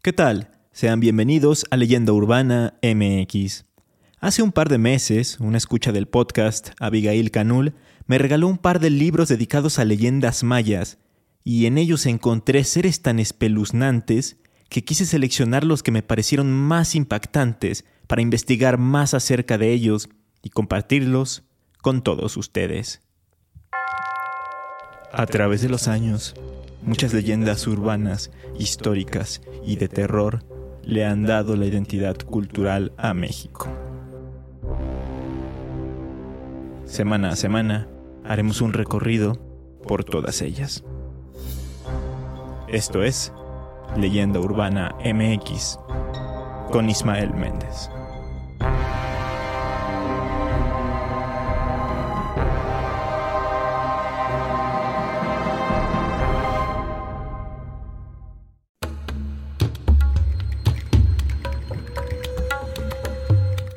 ¿Qué 0.00 0.12
tal? 0.12 0.52
Sean 0.70 1.00
bienvenidos 1.00 1.66
a 1.72 1.76
Leyenda 1.76 2.12
Urbana 2.12 2.74
MX. 2.84 3.64
Hace 4.20 4.42
un 4.42 4.52
par 4.52 4.68
de 4.68 4.78
meses, 4.78 5.40
una 5.40 5.58
escucha 5.58 5.90
del 5.90 6.06
podcast, 6.06 6.70
Abigail 6.78 7.32
Canul, 7.32 7.74
me 8.06 8.16
regaló 8.16 8.46
un 8.46 8.58
par 8.58 8.78
de 8.78 8.90
libros 8.90 9.28
dedicados 9.28 9.80
a 9.80 9.84
leyendas 9.84 10.44
mayas, 10.44 10.98
y 11.42 11.66
en 11.66 11.78
ellos 11.78 12.06
encontré 12.06 12.62
seres 12.62 13.02
tan 13.02 13.18
espeluznantes 13.18 14.36
que 14.68 14.84
quise 14.84 15.04
seleccionar 15.04 15.64
los 15.64 15.82
que 15.82 15.90
me 15.90 16.04
parecieron 16.04 16.52
más 16.52 16.94
impactantes 16.94 17.84
para 18.06 18.22
investigar 18.22 18.78
más 18.78 19.14
acerca 19.14 19.58
de 19.58 19.72
ellos 19.72 20.08
y 20.42 20.50
compartirlos 20.50 21.42
con 21.82 22.02
todos 22.02 22.36
ustedes. 22.36 23.02
A 25.12 25.26
través 25.26 25.60
de 25.60 25.68
los 25.68 25.88
años, 25.88 26.36
muchas 26.88 27.12
leyendas 27.12 27.66
urbanas, 27.66 28.30
históricas 28.58 29.42
y 29.64 29.76
de 29.76 29.88
terror 29.88 30.42
le 30.82 31.04
han 31.04 31.24
dado 31.24 31.54
la 31.54 31.66
identidad 31.66 32.16
cultural 32.16 32.92
a 32.96 33.12
México. 33.12 33.68
Semana 36.86 37.28
a 37.28 37.36
semana 37.36 37.88
haremos 38.24 38.62
un 38.62 38.72
recorrido 38.72 39.34
por 39.86 40.02
todas 40.02 40.40
ellas. 40.40 40.82
Esto 42.68 43.02
es 43.02 43.34
Leyenda 43.94 44.40
Urbana 44.40 44.94
MX 45.04 45.78
con 46.72 46.88
Ismael 46.88 47.34
Méndez. 47.34 47.90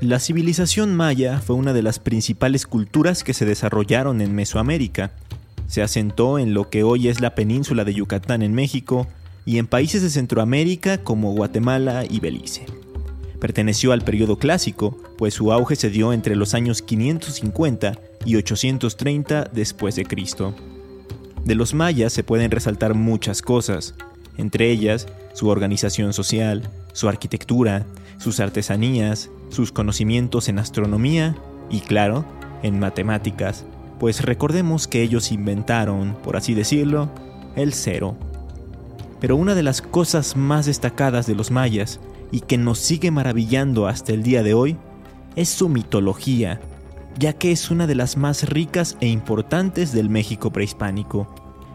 La 0.01 0.19
civilización 0.19 0.95
maya 0.95 1.39
fue 1.39 1.55
una 1.55 1.73
de 1.73 1.83
las 1.83 1.99
principales 1.99 2.65
culturas 2.65 3.23
que 3.23 3.35
se 3.35 3.45
desarrollaron 3.45 4.19
en 4.19 4.33
Mesoamérica. 4.33 5.11
Se 5.67 5.83
asentó 5.83 6.39
en 6.39 6.55
lo 6.55 6.71
que 6.71 6.81
hoy 6.81 7.07
es 7.07 7.21
la 7.21 7.35
península 7.35 7.83
de 7.83 7.93
Yucatán 7.93 8.41
en 8.41 8.55
México 8.55 9.05
y 9.45 9.59
en 9.59 9.67
países 9.67 10.01
de 10.01 10.09
Centroamérica 10.09 10.97
como 10.97 11.33
Guatemala 11.33 12.03
y 12.09 12.19
Belice. 12.19 12.65
Perteneció 13.39 13.91
al 13.91 14.01
periodo 14.01 14.39
clásico, 14.39 14.97
pues 15.19 15.35
su 15.35 15.51
auge 15.51 15.75
se 15.75 15.91
dio 15.91 16.13
entre 16.13 16.35
los 16.35 16.55
años 16.55 16.81
550 16.81 17.99
y 18.25 18.37
830 18.37 19.51
después 19.53 19.95
de 19.95 20.05
Cristo. 20.05 20.55
De 21.45 21.53
los 21.53 21.75
mayas 21.75 22.11
se 22.11 22.23
pueden 22.23 22.49
resaltar 22.49 22.95
muchas 22.95 23.43
cosas, 23.43 23.93
entre 24.39 24.71
ellas 24.71 25.05
su 25.35 25.47
organización 25.49 26.11
social, 26.13 26.67
su 26.91 27.07
arquitectura, 27.07 27.85
sus 28.17 28.39
artesanías, 28.39 29.29
sus 29.51 29.71
conocimientos 29.71 30.49
en 30.49 30.59
astronomía 30.59 31.35
y, 31.69 31.81
claro, 31.81 32.25
en 32.63 32.79
matemáticas, 32.79 33.65
pues 33.99 34.23
recordemos 34.23 34.87
que 34.87 35.03
ellos 35.03 35.31
inventaron, 35.31 36.17
por 36.23 36.35
así 36.35 36.53
decirlo, 36.53 37.09
el 37.55 37.73
cero. 37.73 38.17
Pero 39.19 39.35
una 39.35 39.53
de 39.53 39.63
las 39.63 39.81
cosas 39.81 40.35
más 40.35 40.65
destacadas 40.65 41.27
de 41.27 41.35
los 41.35 41.51
mayas 41.51 41.99
y 42.31 42.39
que 42.39 42.57
nos 42.57 42.79
sigue 42.79 43.11
maravillando 43.11 43.87
hasta 43.87 44.13
el 44.13 44.23
día 44.23 44.41
de 44.41 44.55
hoy 44.55 44.77
es 45.35 45.49
su 45.49 45.69
mitología, 45.69 46.59
ya 47.19 47.33
que 47.33 47.51
es 47.51 47.69
una 47.69 47.87
de 47.87 47.95
las 47.95 48.17
más 48.17 48.49
ricas 48.49 48.97
e 49.01 49.07
importantes 49.07 49.91
del 49.91 50.09
México 50.09 50.51
prehispánico. 50.51 51.27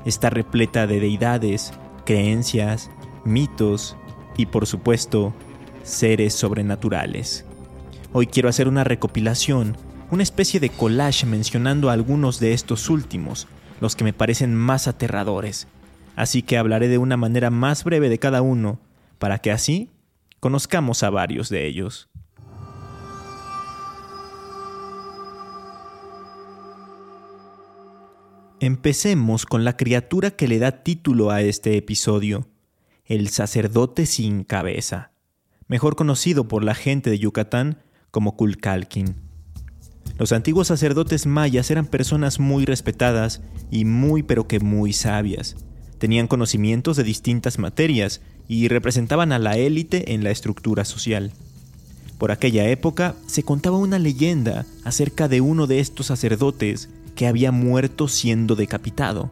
Está 0.04 0.30
repleta 0.30 0.86
de 0.86 0.98
deidades, 0.98 1.72
creencias, 2.04 2.91
mitos 3.24 3.97
y 4.36 4.47
por 4.47 4.66
supuesto 4.66 5.32
seres 5.82 6.34
sobrenaturales. 6.34 7.45
Hoy 8.19 8.27
quiero 8.27 8.48
hacer 8.48 8.67
una 8.67 8.83
recopilación, 8.83 9.77
una 10.11 10.22
especie 10.22 10.59
de 10.59 10.70
collage 10.70 11.27
mencionando 11.27 11.91
algunos 11.91 12.41
de 12.41 12.54
estos 12.54 12.88
últimos, 12.88 13.47
los 13.78 13.94
que 13.94 14.04
me 14.04 14.15
parecen 14.15 14.54
más 14.54 14.88
aterradores. 14.88 15.69
Así 16.15 16.41
que 16.41 16.56
hablaré 16.56 16.88
de 16.88 16.97
una 16.97 17.19
manera 17.19 17.50
más 17.50 17.84
breve 17.84 18.09
de 18.09 18.19
cada 18.19 18.41
uno, 18.41 18.81
para 19.19 19.41
que 19.41 19.53
así 19.53 19.91
conozcamos 20.41 21.03
a 21.03 21.10
varios 21.10 21.50
de 21.50 21.66
ellos. 21.66 22.09
Empecemos 28.60 29.44
con 29.44 29.62
la 29.62 29.76
criatura 29.76 30.31
que 30.31 30.49
le 30.49 30.59
da 30.59 30.82
título 30.82 31.32
a 31.32 31.43
este 31.43 31.76
episodio, 31.76 32.49
el 33.05 33.28
sacerdote 33.28 34.06
sin 34.06 34.43
cabeza, 34.43 35.10
mejor 35.69 35.97
conocido 35.97 36.49
por 36.49 36.65
la 36.65 36.75
gente 36.75 37.10
de 37.10 37.19
Yucatán 37.19 37.82
como 38.16 38.34
Kulkalkin. 38.34 39.15
Los 40.19 40.32
antiguos 40.32 40.69
sacerdotes 40.69 41.27
mayas 41.27 41.71
eran 41.71 41.84
personas 41.84 42.41
muy 42.41 42.65
respetadas 42.65 43.43
y 43.71 43.84
muy 43.84 44.22
pero 44.22 44.49
que 44.49 44.59
muy 44.59 44.94
sabias. 44.94 45.54
Tenían 45.99 46.26
conocimientos 46.26 46.97
de 46.97 47.05
distintas 47.05 47.59
materias 47.59 48.22
y 48.49 48.69
representaban 48.69 49.32
a 49.32 49.38
la 49.38 49.59
élite 49.59 50.15
en 50.15 50.25
la 50.25 50.31
estructura 50.31 50.87
social. 50.87 51.34
Por 52.16 52.31
aquella 52.31 52.66
época 52.71 53.16
se 53.26 53.43
contaba 53.43 53.76
una 53.76 53.99
leyenda 53.99 54.65
acerca 54.82 55.28
de 55.28 55.43
uno 55.43 55.66
de 55.66 55.81
estos 55.81 56.06
sacerdotes 56.06 56.88
que 57.16 57.26
había 57.26 57.53
muerto 57.53 58.09
siendo 58.09 58.56
decapitado 58.56 59.31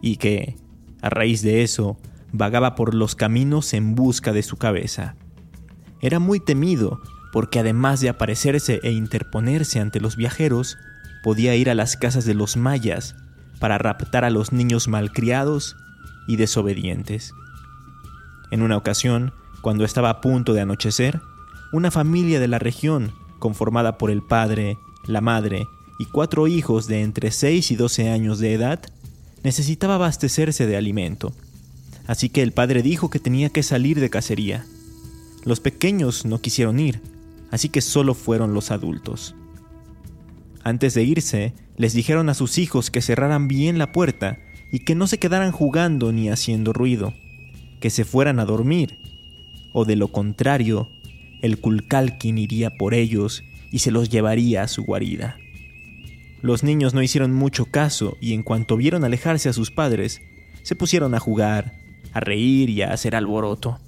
y 0.00 0.18
que, 0.18 0.54
a 1.02 1.10
raíz 1.10 1.42
de 1.42 1.64
eso, 1.64 1.96
vagaba 2.30 2.76
por 2.76 2.94
los 2.94 3.16
caminos 3.16 3.74
en 3.74 3.96
busca 3.96 4.32
de 4.32 4.44
su 4.44 4.56
cabeza. 4.56 5.16
Era 6.00 6.20
muy 6.20 6.38
temido 6.38 7.00
porque 7.34 7.58
además 7.58 8.00
de 8.00 8.08
aparecerse 8.08 8.78
e 8.84 8.92
interponerse 8.92 9.80
ante 9.80 9.98
los 9.98 10.14
viajeros, 10.14 10.78
podía 11.24 11.56
ir 11.56 11.68
a 11.68 11.74
las 11.74 11.96
casas 11.96 12.24
de 12.24 12.32
los 12.32 12.56
mayas 12.56 13.16
para 13.58 13.76
raptar 13.76 14.24
a 14.24 14.30
los 14.30 14.52
niños 14.52 14.86
malcriados 14.86 15.74
y 16.28 16.36
desobedientes. 16.36 17.32
En 18.52 18.62
una 18.62 18.76
ocasión, 18.76 19.32
cuando 19.62 19.84
estaba 19.84 20.10
a 20.10 20.20
punto 20.20 20.52
de 20.52 20.60
anochecer, 20.60 21.20
una 21.72 21.90
familia 21.90 22.38
de 22.38 22.46
la 22.46 22.60
región, 22.60 23.12
conformada 23.40 23.98
por 23.98 24.12
el 24.12 24.22
padre, 24.22 24.78
la 25.04 25.20
madre 25.20 25.66
y 25.98 26.04
cuatro 26.04 26.46
hijos 26.46 26.86
de 26.86 27.02
entre 27.02 27.32
6 27.32 27.72
y 27.72 27.74
12 27.74 28.10
años 28.10 28.38
de 28.38 28.54
edad, 28.54 28.80
necesitaba 29.42 29.96
abastecerse 29.96 30.68
de 30.68 30.76
alimento. 30.76 31.32
Así 32.06 32.28
que 32.28 32.42
el 32.42 32.52
padre 32.52 32.82
dijo 32.82 33.10
que 33.10 33.18
tenía 33.18 33.50
que 33.50 33.64
salir 33.64 33.98
de 33.98 34.08
cacería. 34.08 34.64
Los 35.44 35.58
pequeños 35.58 36.24
no 36.26 36.40
quisieron 36.40 36.78
ir, 36.78 37.02
así 37.54 37.68
que 37.68 37.82
solo 37.82 38.14
fueron 38.14 38.52
los 38.52 38.72
adultos. 38.72 39.36
Antes 40.64 40.92
de 40.94 41.04
irse, 41.04 41.54
les 41.76 41.92
dijeron 41.92 42.28
a 42.28 42.34
sus 42.34 42.58
hijos 42.58 42.90
que 42.90 43.00
cerraran 43.00 43.46
bien 43.46 43.78
la 43.78 43.92
puerta 43.92 44.40
y 44.72 44.80
que 44.80 44.96
no 44.96 45.06
se 45.06 45.18
quedaran 45.18 45.52
jugando 45.52 46.10
ni 46.10 46.28
haciendo 46.28 46.72
ruido, 46.72 47.14
que 47.78 47.90
se 47.90 48.04
fueran 48.04 48.40
a 48.40 48.44
dormir, 48.44 48.98
o 49.72 49.84
de 49.84 49.94
lo 49.94 50.08
contrario, 50.08 50.88
el 51.42 51.60
Kulkalkin 51.60 52.38
iría 52.38 52.70
por 52.70 52.92
ellos 52.92 53.44
y 53.70 53.78
se 53.78 53.92
los 53.92 54.08
llevaría 54.08 54.64
a 54.64 54.68
su 54.68 54.82
guarida. 54.82 55.36
Los 56.42 56.64
niños 56.64 56.92
no 56.92 57.02
hicieron 57.02 57.32
mucho 57.32 57.66
caso 57.66 58.16
y 58.20 58.32
en 58.32 58.42
cuanto 58.42 58.76
vieron 58.76 59.04
alejarse 59.04 59.48
a 59.48 59.52
sus 59.52 59.70
padres, 59.70 60.22
se 60.64 60.74
pusieron 60.74 61.14
a 61.14 61.20
jugar, 61.20 61.76
a 62.12 62.18
reír 62.18 62.68
y 62.68 62.82
a 62.82 62.92
hacer 62.92 63.14
alboroto. 63.14 63.78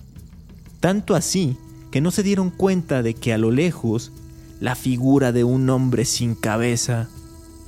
Tanto 0.79 1.17
así 1.17 1.57
que 1.97 2.03
no 2.03 2.11
se 2.11 2.23
dieron 2.23 2.51
cuenta 2.51 3.03
de 3.03 3.15
que 3.15 3.33
a 3.33 3.39
lo 3.39 3.51
lejos 3.51 4.13
la 4.61 4.75
figura 4.75 5.33
de 5.33 5.45
un 5.45 5.71
hombre 5.71 6.05
sin 6.05 6.35
cabeza 6.35 7.09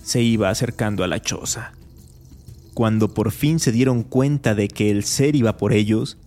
se 0.03 0.21
iba 0.21 0.51
acercando 0.51 1.03
a 1.03 1.07
la 1.07 1.23
choza. 1.23 1.73
Cuando 2.75 3.15
por 3.15 3.31
fin 3.33 3.59
se 3.59 3.73
dieron 3.73 4.03
cuenta 4.03 4.55
de 4.55 4.69
que 4.69 4.91
el 4.91 5.05
ser 5.05 5.35
iba 5.35 5.57
por 5.57 5.73
ellos, 5.73 6.19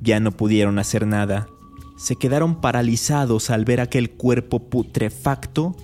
ya 0.00 0.20
no 0.20 0.30
pudieron 0.30 0.78
hacer 0.78 1.04
nada. 1.04 1.48
Se 1.96 2.14
quedaron 2.14 2.60
paralizados 2.60 3.50
al 3.50 3.64
ver 3.64 3.80
aquel 3.80 4.10
cuerpo 4.10 4.68
putrefacto 4.68 5.74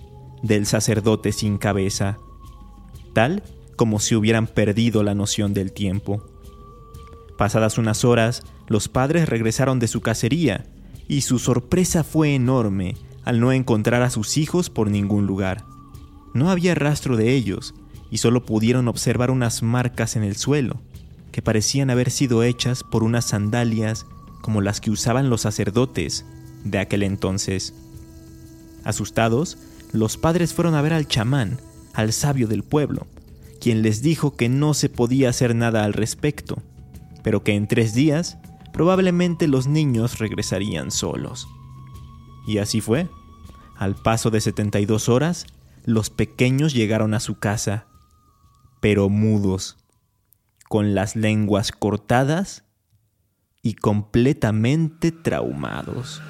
del 0.45 0.67
sacerdote 0.67 1.33
sin 1.33 1.59
cabeza, 1.59 2.19
tal 3.15 3.43
como 3.75 3.99
si 3.99 4.15
hubieran 4.15 4.47
perdido 4.47 5.03
la 5.03 5.17
noción 5.17 5.55
del 5.55 5.73
tiempo. 5.73 6.25
Pasadas 7.37 7.79
unas 7.79 8.05
horas, 8.05 8.45
los 8.69 8.89
padres 8.89 9.29
regresaron 9.29 9.81
de 9.81 9.89
su 9.89 10.03
cacería 10.03 10.71
y 11.09 11.23
su 11.23 11.39
sorpresa 11.39 12.05
fue 12.05 12.35
enorme 12.35 12.97
al 13.25 13.41
no 13.41 13.53
encontrar 13.53 14.03
a 14.03 14.11
sus 14.11 14.37
hijos 14.37 14.71
por 14.71 14.91
ningún 14.91 15.27
lugar. 15.27 15.65
No 16.35 16.51
había 16.51 16.75
rastro 16.75 17.17
de 17.17 17.35
ellos 17.35 17.75
y 18.11 18.19
solo 18.19 18.45
pudieron 18.45 18.89
observar 18.89 19.31
unas 19.31 19.63
marcas 19.63 20.17
en 20.17 20.25
el 20.25 20.37
suelo, 20.37 20.81
que 21.33 21.43
parecían 21.43 21.91
haber 21.91 22.11
sido 22.11 22.43
hechas 22.43 22.85
por 22.85 23.03
unas 23.03 23.25
sandalias 23.25 24.07
como 24.41 24.61
las 24.61 24.81
que 24.81 24.91
usaban 24.91 25.31
los 25.31 25.41
sacerdotes 25.41 26.25
de 26.65 26.79
aquel 26.79 27.03
entonces. 27.03 27.75
Asustados, 28.85 29.59
los 29.93 30.17
padres 30.17 30.53
fueron 30.53 30.75
a 30.75 30.83
ver 30.83 30.93
al 30.93 31.09
chamán, 31.09 31.59
al 31.95 32.13
sabio 32.13 32.47
del 32.47 32.63
pueblo, 32.63 33.07
quien 33.61 33.83
les 33.83 34.03
dijo 34.03 34.37
que 34.37 34.49
no 34.49 34.75
se 34.75 34.89
podía 34.89 35.31
hacer 35.31 35.55
nada 35.55 35.85
al 35.85 35.93
respecto, 35.93 36.63
pero 37.23 37.43
que 37.43 37.55
en 37.55 37.67
tres 37.67 37.95
días 37.95 38.37
probablemente 38.75 39.47
los 39.47 39.69
niños 39.69 40.19
regresarían 40.19 40.91
solos. 40.91 41.47
Y 42.45 42.59
así 42.59 42.81
fue. 42.81 43.09
Al 43.77 43.95
paso 43.95 44.31
de 44.31 44.41
72 44.41 45.09
horas, 45.09 45.47
los 45.85 46.11
pequeños 46.11 46.75
llegaron 46.75 47.15
a 47.15 47.21
su 47.21 47.39
casa, 47.39 47.87
pero 48.81 49.09
mudos, 49.09 49.77
con 50.69 50.93
las 50.97 51.15
lenguas 51.15 51.71
cortadas 51.71 52.65
y 53.63 53.75
completamente 53.75 55.13
traumados. 55.13 56.21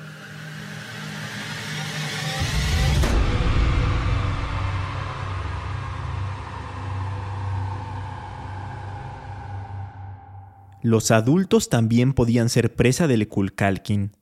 Los 10.85 11.11
adultos 11.11 11.71
también 11.71 12.13
podían 12.13 12.51
ser 12.51 12.75
presa 12.75 13.09
del 13.09 13.23
Ekulkalkin. 13.23 14.15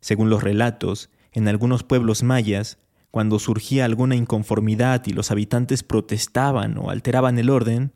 Según 0.00 0.28
los 0.28 0.42
relatos, 0.42 1.08
en 1.32 1.48
algunos 1.48 1.84
pueblos 1.84 2.22
mayas, 2.22 2.76
cuando 3.10 3.38
surgía 3.38 3.86
alguna 3.86 4.14
inconformidad 4.14 5.06
y 5.06 5.14
los 5.14 5.30
habitantes 5.30 5.82
protestaban 5.82 6.76
o 6.76 6.90
alteraban 6.90 7.38
el 7.38 7.48
orden, 7.48 7.94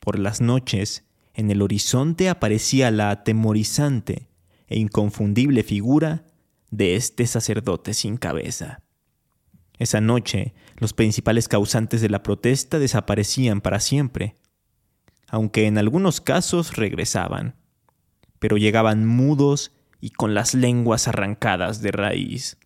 por 0.00 0.18
las 0.18 0.40
noches, 0.40 1.04
en 1.32 1.48
el 1.48 1.62
horizonte 1.62 2.28
aparecía 2.28 2.90
la 2.90 3.10
atemorizante 3.10 4.26
e 4.66 4.80
inconfundible 4.80 5.62
figura 5.62 6.26
de 6.72 6.96
este 6.96 7.24
sacerdote 7.24 7.94
sin 7.94 8.16
cabeza. 8.16 8.82
Esa 9.78 10.00
noche, 10.00 10.54
los 10.78 10.92
principales 10.92 11.46
causantes 11.46 12.00
de 12.00 12.08
la 12.08 12.24
protesta 12.24 12.80
desaparecían 12.80 13.60
para 13.60 13.78
siempre, 13.78 14.34
aunque 15.34 15.66
en 15.66 15.78
algunos 15.78 16.20
casos 16.20 16.76
regresaban, 16.76 17.56
pero 18.38 18.56
llegaban 18.56 19.04
mudos 19.04 19.72
y 20.00 20.10
con 20.10 20.32
las 20.32 20.54
lenguas 20.54 21.08
arrancadas 21.08 21.82
de 21.82 21.90
raíz. 21.90 22.56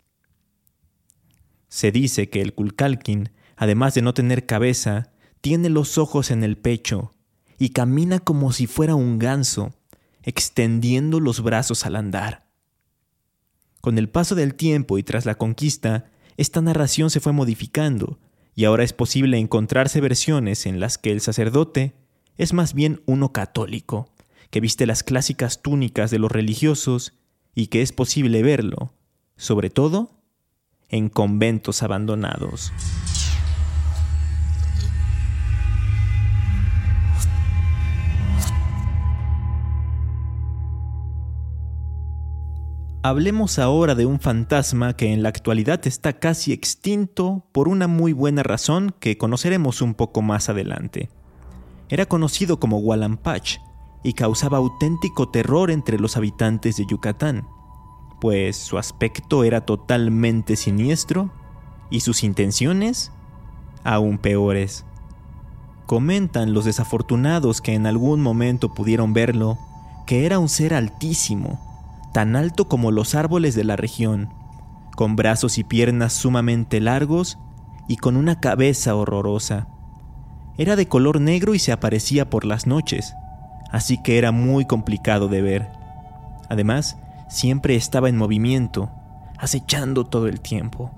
Se 1.70 1.92
dice 1.92 2.28
que 2.28 2.42
el 2.42 2.52
Kulkalkin, 2.52 3.30
además 3.56 3.94
de 3.94 4.02
no 4.02 4.12
tener 4.12 4.44
cabeza, 4.44 5.12
tiene 5.40 5.70
los 5.70 5.96
ojos 5.96 6.30
en 6.30 6.44
el 6.44 6.58
pecho 6.58 7.14
y 7.58 7.70
camina 7.70 8.18
como 8.18 8.52
si 8.52 8.66
fuera 8.66 8.94
un 8.94 9.18
ganso, 9.18 9.74
extendiendo 10.22 11.20
los 11.20 11.42
brazos 11.42 11.86
al 11.86 11.96
andar. 11.96 12.50
Con 13.80 13.96
el 13.96 14.10
paso 14.10 14.34
del 14.34 14.54
tiempo 14.56 14.98
y 14.98 15.02
tras 15.02 15.24
la 15.24 15.36
conquista, 15.36 16.10
esta 16.36 16.60
narración 16.60 17.08
se 17.08 17.20
fue 17.20 17.32
modificando, 17.32 18.18
y 18.54 18.66
ahora 18.66 18.84
es 18.84 18.92
posible 18.92 19.38
encontrarse 19.38 20.02
versiones 20.02 20.66
en 20.66 20.80
las 20.80 20.98
que 20.98 21.12
el 21.12 21.22
sacerdote 21.22 21.94
es 22.38 22.52
más 22.52 22.72
bien 22.72 23.02
uno 23.04 23.32
católico, 23.32 24.08
que 24.50 24.60
viste 24.60 24.86
las 24.86 25.02
clásicas 25.02 25.60
túnicas 25.60 26.10
de 26.10 26.20
los 26.20 26.32
religiosos 26.32 27.12
y 27.54 27.66
que 27.66 27.82
es 27.82 27.92
posible 27.92 28.42
verlo, 28.42 28.94
sobre 29.36 29.68
todo, 29.68 30.12
en 30.88 31.10
conventos 31.10 31.82
abandonados. 31.82 32.72
Hablemos 43.02 43.58
ahora 43.58 43.94
de 43.94 44.06
un 44.06 44.20
fantasma 44.20 44.94
que 44.94 45.12
en 45.12 45.22
la 45.22 45.28
actualidad 45.28 45.86
está 45.86 46.18
casi 46.18 46.52
extinto 46.52 47.46
por 47.52 47.68
una 47.68 47.88
muy 47.88 48.12
buena 48.12 48.42
razón 48.42 48.94
que 49.00 49.18
conoceremos 49.18 49.82
un 49.82 49.94
poco 49.94 50.20
más 50.20 50.48
adelante. 50.48 51.08
Era 51.88 52.06
conocido 52.06 52.60
como 52.60 52.78
Walampach 52.78 53.58
y 54.02 54.12
causaba 54.12 54.58
auténtico 54.58 55.28
terror 55.28 55.70
entre 55.70 55.98
los 55.98 56.16
habitantes 56.16 56.76
de 56.76 56.86
Yucatán, 56.86 57.48
pues 58.20 58.56
su 58.56 58.78
aspecto 58.78 59.44
era 59.44 59.64
totalmente 59.64 60.56
siniestro 60.56 61.30
y 61.90 62.00
sus 62.00 62.24
intenciones 62.24 63.12
aún 63.84 64.18
peores. 64.18 64.84
Comentan 65.86 66.52
los 66.52 66.66
desafortunados 66.66 67.60
que 67.60 67.74
en 67.74 67.86
algún 67.86 68.20
momento 68.20 68.74
pudieron 68.74 69.14
verlo 69.14 69.58
que 70.06 70.26
era 70.26 70.38
un 70.38 70.48
ser 70.48 70.74
altísimo, 70.74 71.60
tan 72.12 72.36
alto 72.36 72.68
como 72.68 72.90
los 72.90 73.14
árboles 73.14 73.54
de 73.54 73.64
la 73.64 73.76
región, 73.76 74.30
con 74.96 75.16
brazos 75.16 75.58
y 75.58 75.64
piernas 75.64 76.12
sumamente 76.12 76.80
largos 76.80 77.38
y 77.88 77.96
con 77.96 78.16
una 78.16 78.40
cabeza 78.40 78.94
horrorosa. 78.94 79.68
Era 80.58 80.74
de 80.74 80.88
color 80.88 81.20
negro 81.20 81.54
y 81.54 81.60
se 81.60 81.70
aparecía 81.70 82.28
por 82.28 82.44
las 82.44 82.66
noches, 82.66 83.14
así 83.70 84.02
que 84.02 84.18
era 84.18 84.32
muy 84.32 84.64
complicado 84.64 85.28
de 85.28 85.40
ver. 85.40 85.68
Además, 86.48 86.98
siempre 87.28 87.76
estaba 87.76 88.08
en 88.08 88.16
movimiento, 88.16 88.90
acechando 89.38 90.04
todo 90.04 90.26
el 90.26 90.40
tiempo. 90.40 90.90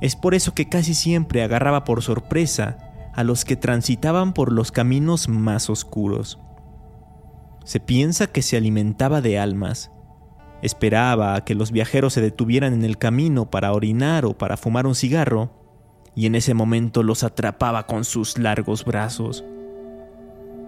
Es 0.00 0.16
por 0.16 0.34
eso 0.34 0.54
que 0.54 0.70
casi 0.70 0.94
siempre 0.94 1.42
agarraba 1.42 1.84
por 1.84 2.02
sorpresa 2.02 2.78
a 3.12 3.24
los 3.24 3.44
que 3.44 3.56
transitaban 3.56 4.32
por 4.32 4.50
los 4.50 4.72
caminos 4.72 5.28
más 5.28 5.68
oscuros. 5.68 6.38
Se 7.64 7.78
piensa 7.78 8.26
que 8.26 8.40
se 8.40 8.56
alimentaba 8.56 9.20
de 9.20 9.38
almas. 9.38 9.92
Esperaba 10.62 11.34
a 11.34 11.44
que 11.44 11.54
los 11.54 11.72
viajeros 11.72 12.14
se 12.14 12.22
detuvieran 12.22 12.72
en 12.72 12.84
el 12.84 12.96
camino 12.96 13.50
para 13.50 13.74
orinar 13.74 14.24
o 14.24 14.32
para 14.32 14.56
fumar 14.56 14.86
un 14.86 14.94
cigarro 14.94 15.61
y 16.14 16.26
en 16.26 16.34
ese 16.34 16.54
momento 16.54 17.02
los 17.02 17.24
atrapaba 17.24 17.86
con 17.86 18.04
sus 18.04 18.38
largos 18.38 18.84
brazos. 18.84 19.44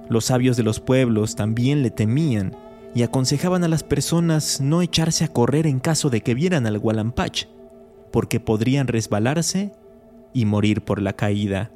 Los 0.09 0.27
sabios 0.27 0.57
de 0.57 0.63
los 0.63 0.81
pueblos 0.81 1.37
también 1.37 1.83
le 1.83 1.91
temían 1.91 2.57
y 2.95 3.03
aconsejaban 3.03 3.65
a 3.65 3.69
las 3.69 3.83
personas 3.83 4.61
no 4.61 4.83
echarse 4.83 5.25
a 5.25 5.29
correr 5.29 5.67
en 5.67 5.81
caso 5.81 6.11
de 6.11 6.21
que 6.21 6.35
vieran 6.35 6.67
al 6.67 6.79
Gualampach, 6.79 7.47
porque 8.13 8.39
podrían 8.41 8.87
resbalarse 8.87 9.73
y 10.33 10.45
morir 10.45 10.83
por 10.83 11.03
la 11.03 11.15
caída. 11.15 11.71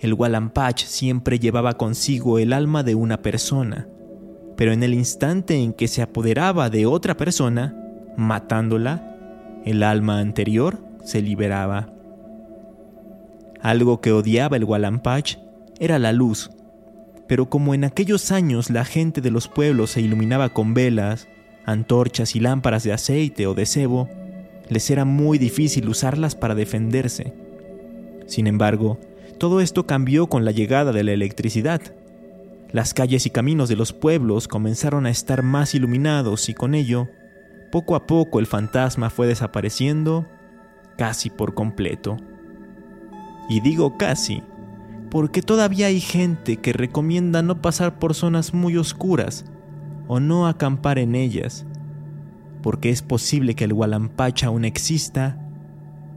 El 0.00 0.14
Gualampach 0.14 0.84
siempre 0.84 1.38
llevaba 1.38 1.74
consigo 1.74 2.38
el 2.38 2.52
alma 2.52 2.82
de 2.82 2.94
una 2.94 3.22
persona, 3.22 3.88
pero 4.56 4.72
en 4.72 4.82
el 4.82 4.94
instante 4.94 5.56
en 5.56 5.72
que 5.72 5.88
se 5.88 6.02
apoderaba 6.02 6.70
de 6.70 6.86
otra 6.86 7.16
persona, 7.16 7.76
matándola, 8.16 9.16
el 9.64 9.82
alma 9.82 10.18
anterior 10.18 10.78
se 11.04 11.22
liberaba. 11.22 11.93
Algo 13.64 14.02
que 14.02 14.12
odiaba 14.12 14.58
el 14.58 14.64
Walampach 14.64 15.38
era 15.80 15.98
la 15.98 16.12
luz, 16.12 16.50
pero 17.26 17.48
como 17.48 17.72
en 17.72 17.84
aquellos 17.84 18.30
años 18.30 18.68
la 18.68 18.84
gente 18.84 19.22
de 19.22 19.30
los 19.30 19.48
pueblos 19.48 19.92
se 19.92 20.02
iluminaba 20.02 20.50
con 20.50 20.74
velas, 20.74 21.28
antorchas 21.64 22.36
y 22.36 22.40
lámparas 22.40 22.84
de 22.84 22.92
aceite 22.92 23.46
o 23.46 23.54
de 23.54 23.64
cebo, 23.64 24.10
les 24.68 24.90
era 24.90 25.06
muy 25.06 25.38
difícil 25.38 25.88
usarlas 25.88 26.34
para 26.34 26.54
defenderse. 26.54 27.32
Sin 28.26 28.48
embargo, 28.48 28.98
todo 29.38 29.62
esto 29.62 29.86
cambió 29.86 30.26
con 30.26 30.44
la 30.44 30.50
llegada 30.50 30.92
de 30.92 31.02
la 31.02 31.12
electricidad. 31.12 31.80
Las 32.70 32.92
calles 32.92 33.24
y 33.24 33.30
caminos 33.30 33.70
de 33.70 33.76
los 33.76 33.94
pueblos 33.94 34.46
comenzaron 34.46 35.06
a 35.06 35.10
estar 35.10 35.42
más 35.42 35.74
iluminados 35.74 36.50
y 36.50 36.54
con 36.54 36.74
ello, 36.74 37.08
poco 37.72 37.96
a 37.96 38.06
poco 38.06 38.40
el 38.40 38.46
fantasma 38.46 39.08
fue 39.08 39.26
desapareciendo 39.26 40.26
casi 40.98 41.30
por 41.30 41.54
completo. 41.54 42.18
Y 43.48 43.60
digo 43.60 43.96
casi, 43.98 44.42
porque 45.10 45.42
todavía 45.42 45.86
hay 45.86 46.00
gente 46.00 46.56
que 46.56 46.72
recomienda 46.72 47.42
no 47.42 47.60
pasar 47.60 47.98
por 47.98 48.14
zonas 48.14 48.54
muy 48.54 48.76
oscuras 48.76 49.44
o 50.08 50.20
no 50.20 50.46
acampar 50.46 50.98
en 50.98 51.14
ellas, 51.14 51.66
porque 52.62 52.90
es 52.90 53.02
posible 53.02 53.54
que 53.54 53.64
el 53.64 53.72
Walampacha 53.72 54.46
aún 54.46 54.64
exista 54.64 55.38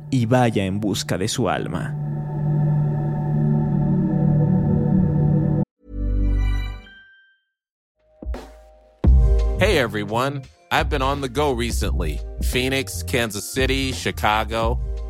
y 0.10 0.25
vaya 0.25 0.65
en 0.65 0.79
busca 0.79 1.17
de 1.17 1.27
su 1.27 1.50
alma. 1.50 1.96
Hey 9.60 9.79
everyone, 9.79 10.43
I've 10.72 10.89
been 10.89 11.01
on 11.01 11.19
the 11.19 11.27
go 11.27 11.51
recently. 11.51 12.19
Phoenix, 12.43 13.03
Kansas 13.03 13.43
City, 13.43 13.91
Chicago. 13.91 14.79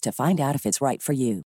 to 0.00 0.12
find 0.12 0.40
out 0.40 0.54
if 0.54 0.66
it's 0.66 0.80
right 0.80 1.02
for 1.02 1.12
you. 1.12 1.42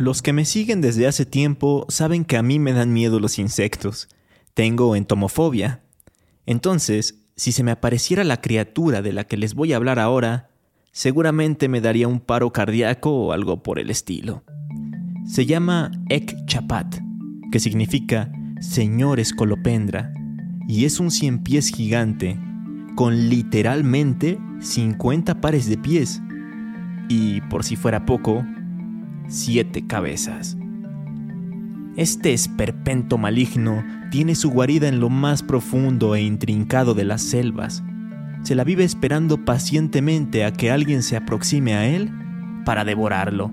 Los 0.00 0.22
que 0.22 0.32
me 0.32 0.46
siguen 0.46 0.80
desde 0.80 1.06
hace 1.06 1.26
tiempo 1.26 1.84
saben 1.90 2.24
que 2.24 2.38
a 2.38 2.42
mí 2.42 2.58
me 2.58 2.72
dan 2.72 2.90
miedo 2.90 3.20
los 3.20 3.38
insectos. 3.38 4.08
Tengo 4.54 4.96
entomofobia. 4.96 5.82
Entonces, 6.46 7.26
si 7.36 7.52
se 7.52 7.62
me 7.62 7.70
apareciera 7.70 8.24
la 8.24 8.40
criatura 8.40 9.02
de 9.02 9.12
la 9.12 9.24
que 9.24 9.36
les 9.36 9.52
voy 9.52 9.74
a 9.74 9.76
hablar 9.76 9.98
ahora, 9.98 10.48
seguramente 10.90 11.68
me 11.68 11.82
daría 11.82 12.08
un 12.08 12.18
paro 12.18 12.50
cardíaco 12.50 13.10
o 13.10 13.32
algo 13.32 13.62
por 13.62 13.78
el 13.78 13.90
estilo. 13.90 14.42
Se 15.26 15.44
llama 15.44 15.90
Ek 16.08 16.34
Chapat, 16.46 16.96
que 17.52 17.60
significa 17.60 18.32
Señor 18.60 19.20
Escolopendra, 19.20 20.12
y 20.68 20.84
es 20.84 21.00
un 21.00 21.10
cien 21.10 21.38
pies 21.38 21.70
gigante, 21.70 22.38
con 22.94 23.30
literalmente 23.30 24.38
50 24.60 25.40
pares 25.40 25.66
de 25.66 25.78
pies, 25.78 26.20
y 27.08 27.40
por 27.40 27.64
si 27.64 27.76
fuera 27.76 28.04
poco, 28.04 28.44
siete 29.28 29.86
cabezas. 29.86 30.58
Este 31.96 32.34
esperpento 32.34 33.16
maligno 33.16 33.82
tiene 34.10 34.34
su 34.34 34.50
guarida 34.50 34.88
en 34.88 35.00
lo 35.00 35.08
más 35.08 35.42
profundo 35.42 36.14
e 36.14 36.20
intrincado 36.20 36.92
de 36.92 37.04
las 37.04 37.22
selvas. 37.22 37.82
Se 38.42 38.54
la 38.54 38.64
vive 38.64 38.84
esperando 38.84 39.42
pacientemente 39.46 40.44
a 40.44 40.52
que 40.52 40.70
alguien 40.70 41.02
se 41.02 41.16
aproxime 41.16 41.72
a 41.74 41.86
él 41.86 42.12
para 42.66 42.84
devorarlo, 42.84 43.50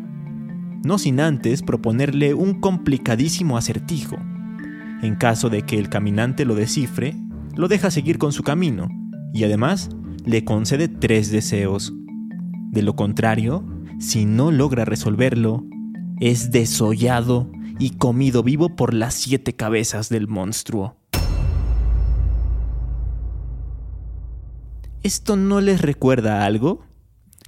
no 0.84 0.98
sin 0.98 1.22
antes 1.22 1.64
proponerle 1.64 2.34
un 2.34 2.60
complicadísimo 2.60 3.58
acertijo. 3.58 4.18
En 5.02 5.16
caso 5.16 5.50
de 5.50 5.62
que 5.62 5.78
el 5.78 5.90
caminante 5.90 6.44
lo 6.46 6.56
descifre, 6.56 7.16
lo 7.56 7.68
deja 7.68 7.92
seguir 7.92 8.18
con 8.18 8.32
su 8.32 8.44
camino 8.44 8.90
y 9.34 9.44
además 9.44 9.90
le 10.26 10.44
concede 10.44 10.88
tres 10.88 11.32
deseos. 11.32 11.94
De 12.72 12.82
lo 12.82 12.96
contrario, 12.96 13.64
si 14.00 14.26
no 14.26 14.52
logra 14.52 14.86
resolverlo, 14.86 15.64
es 16.20 16.52
desollado 16.52 17.52
y 17.80 17.92
comido 17.92 18.42
vivo 18.42 18.76
por 18.76 18.94
las 18.94 19.14
siete 19.14 19.56
cabezas 19.56 20.10
del 20.10 20.28
monstruo. 20.28 20.98
¿Esto 25.04 25.36
no 25.36 25.62
les 25.62 25.82
recuerda 25.82 26.42
a 26.42 26.46
algo? 26.46 26.82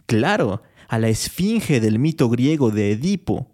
Claro, 0.06 0.62
a 0.88 1.00
la 1.00 1.10
esfinge 1.10 1.80
del 1.80 2.00
mito 2.00 2.30
griego 2.30 2.72
de 2.72 2.92
Edipo. 2.92 3.52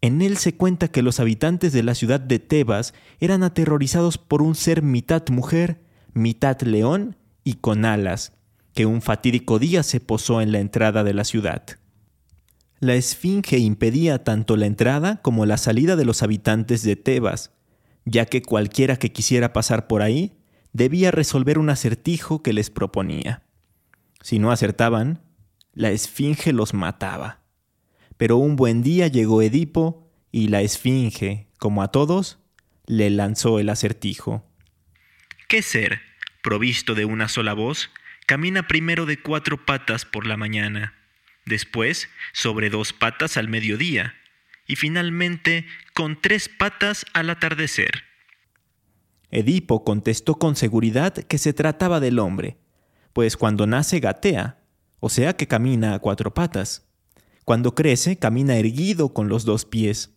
En 0.00 0.22
él 0.22 0.36
se 0.36 0.54
cuenta 0.54 0.88
que 0.88 1.02
los 1.02 1.18
habitantes 1.18 1.72
de 1.72 1.82
la 1.82 1.94
ciudad 1.94 2.20
de 2.20 2.38
Tebas 2.38 2.94
eran 3.18 3.42
aterrorizados 3.42 4.16
por 4.16 4.42
un 4.42 4.54
ser 4.54 4.82
mitad 4.82 5.24
mujer, 5.28 5.80
mitad 6.12 6.60
león 6.60 7.16
y 7.42 7.54
con 7.54 7.84
alas, 7.84 8.32
que 8.74 8.86
un 8.86 9.02
fatídico 9.02 9.58
día 9.58 9.82
se 9.82 9.98
posó 9.98 10.40
en 10.40 10.52
la 10.52 10.60
entrada 10.60 11.02
de 11.02 11.14
la 11.14 11.24
ciudad. 11.24 11.64
La 12.78 12.94
esfinge 12.94 13.58
impedía 13.58 14.22
tanto 14.22 14.56
la 14.56 14.66
entrada 14.66 15.20
como 15.20 15.46
la 15.46 15.56
salida 15.56 15.96
de 15.96 16.04
los 16.04 16.22
habitantes 16.22 16.84
de 16.84 16.94
Tebas, 16.94 17.50
ya 18.04 18.26
que 18.26 18.40
cualquiera 18.40 18.96
que 18.96 19.10
quisiera 19.10 19.52
pasar 19.52 19.88
por 19.88 20.02
ahí 20.02 20.38
debía 20.72 21.10
resolver 21.10 21.58
un 21.58 21.70
acertijo 21.70 22.42
que 22.42 22.52
les 22.52 22.70
proponía. 22.70 23.42
Si 24.22 24.38
no 24.38 24.52
acertaban, 24.52 25.22
la 25.72 25.90
esfinge 25.90 26.52
los 26.52 26.72
mataba. 26.72 27.40
Pero 28.18 28.36
un 28.36 28.56
buen 28.56 28.82
día 28.82 29.06
llegó 29.06 29.40
Edipo 29.40 30.12
y 30.30 30.48
la 30.48 30.60
esfinge, 30.60 31.48
como 31.58 31.82
a 31.82 31.88
todos, 31.88 32.38
le 32.86 33.08
lanzó 33.08 33.58
el 33.58 33.70
acertijo. 33.70 34.44
¿Qué 35.48 35.62
ser, 35.62 36.00
provisto 36.42 36.94
de 36.94 37.06
una 37.06 37.28
sola 37.28 37.54
voz, 37.54 37.90
camina 38.26 38.66
primero 38.66 39.06
de 39.06 39.22
cuatro 39.22 39.64
patas 39.64 40.04
por 40.04 40.26
la 40.26 40.36
mañana? 40.36 40.98
después 41.48 42.08
sobre 42.32 42.70
dos 42.70 42.92
patas 42.92 43.36
al 43.36 43.48
mediodía 43.48 44.14
y 44.66 44.76
finalmente 44.76 45.66
con 45.94 46.20
tres 46.20 46.48
patas 46.48 47.06
al 47.14 47.30
atardecer. 47.30 48.04
Edipo 49.30 49.84
contestó 49.84 50.36
con 50.36 50.56
seguridad 50.56 51.14
que 51.14 51.38
se 51.38 51.52
trataba 51.52 52.00
del 52.00 52.18
hombre, 52.18 52.58
pues 53.12 53.36
cuando 53.36 53.66
nace 53.66 54.00
gatea, 54.00 54.58
o 55.00 55.08
sea 55.08 55.36
que 55.36 55.48
camina 55.48 55.94
a 55.94 55.98
cuatro 55.98 56.32
patas. 56.32 56.87
Cuando 57.48 57.74
crece, 57.74 58.18
camina 58.18 58.58
erguido 58.58 59.14
con 59.14 59.30
los 59.30 59.46
dos 59.46 59.64
pies. 59.64 60.14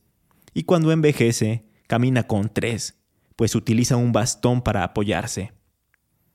Y 0.53 0.63
cuando 0.63 0.91
envejece, 0.91 1.63
camina 1.87 2.23
con 2.23 2.49
tres, 2.49 2.99
pues 3.37 3.55
utiliza 3.55 3.95
un 3.95 4.11
bastón 4.11 4.61
para 4.61 4.83
apoyarse. 4.83 5.53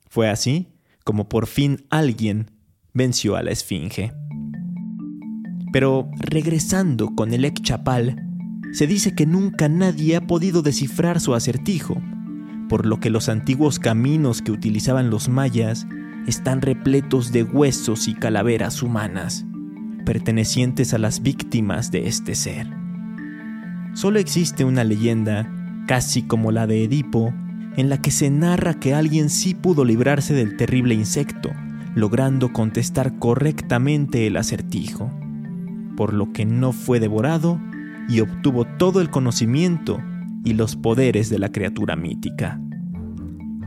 Fue 0.09 0.31
así 0.31 0.73
como 1.05 1.29
por 1.29 1.49
fin 1.49 1.85
alguien 1.91 2.51
venció 2.95 3.37
a 3.37 3.43
la 3.43 3.51
esfinge. 3.51 4.15
Pero 5.71 6.09
regresando 6.19 7.15
con 7.15 7.35
el 7.35 7.53
Chapal, 7.53 8.17
se 8.73 8.87
dice 8.87 9.15
que 9.15 9.27
nunca 9.27 9.69
nadie 9.69 10.17
ha 10.17 10.27
podido 10.27 10.63
descifrar 10.63 11.21
su 11.21 11.35
acertijo, 11.35 12.01
por 12.71 12.87
lo 12.87 13.01
que 13.01 13.11
los 13.11 13.29
antiguos 13.29 13.79
caminos 13.79 14.41
que 14.41 14.51
utilizaban 14.51 15.11
los 15.11 15.29
mayas 15.29 15.87
están 16.27 16.63
repletos 16.63 17.33
de 17.33 17.43
huesos 17.43 18.09
y 18.09 18.15
calaveras 18.15 18.83
humanas, 18.83 19.45
pertenecientes 20.07 20.95
a 20.95 20.99
las 20.99 21.21
víctimas 21.21 21.91
de 21.91 22.09
este 22.09 22.35
ser. 22.35 22.67
Solo 23.93 24.19
existe 24.19 24.65
una 24.65 24.85
leyenda, 24.85 25.53
casi 25.87 26.23
como 26.23 26.51
la 26.51 26.67
de 26.67 26.85
Edipo, 26.85 27.35
en 27.77 27.91
la 27.91 28.01
que 28.01 28.11
se 28.11 28.31
narra 28.31 28.81
que 28.81 28.95
alguien 28.95 29.29
sí 29.29 29.55
pudo 29.55 29.85
librarse 29.85 30.33
del 30.33 30.57
terrible 30.57 30.95
insecto, 30.95 31.51
logrando 31.95 32.55
contestar 32.55 33.19
correctamente 33.19 34.27
el 34.27 34.39
acertijo 34.39 35.11
por 35.97 36.13
lo 36.13 36.33
que 36.33 36.45
no 36.45 36.73
fue 36.73 37.01
devorado 37.01 37.59
y 38.09 38.21
obtuvo 38.21 38.65
todo 38.65 39.01
el 39.01 39.11
conocimiento 39.11 39.99
y 40.45 40.53
los 40.53 40.77
poderes 40.77 41.29
de 41.31 41.41
la 41.41 41.51
criatura 41.51 41.97
mítica. 41.97 42.61